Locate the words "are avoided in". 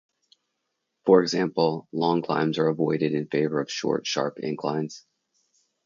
2.57-3.27